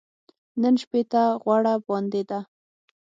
[0.61, 2.39] نن شپې ته غوړه باندې ده.